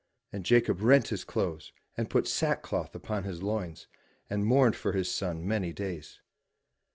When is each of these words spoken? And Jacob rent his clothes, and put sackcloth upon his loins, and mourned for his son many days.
And 0.33 0.43
Jacob 0.43 0.81
rent 0.81 1.09
his 1.09 1.23
clothes, 1.23 1.71
and 1.95 2.09
put 2.09 2.27
sackcloth 2.27 2.95
upon 2.95 3.23
his 3.23 3.43
loins, 3.43 3.85
and 4.31 4.43
mourned 4.47 4.75
for 4.75 4.93
his 4.93 5.11
son 5.11 5.47
many 5.47 5.73
days. 5.73 6.19